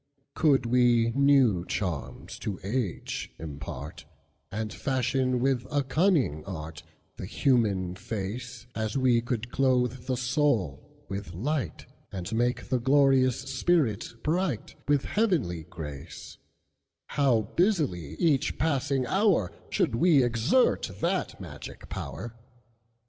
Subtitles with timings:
[0.33, 4.05] Could we new charms to age impart,
[4.51, 11.35] And fashion with a cunning artThe human face, As we can clothe the soul with
[11.35, 16.39] light, And make the glorious spirit brightWith heavenly grace,
[17.09, 22.33] How busily each passing hourShould we exert that magic power!